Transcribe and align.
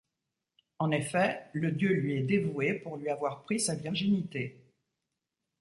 En 0.79 0.89
effet, 0.89 1.43
le 1.53 1.71
dieu 1.73 1.89
lui 1.93 2.15
est 2.17 2.23
dévoué 2.23 2.73
pour 2.73 2.97
lui 2.97 3.07
avoir 3.09 3.43
pris 3.43 3.59
sa 3.59 3.75
virginité. 3.75 4.59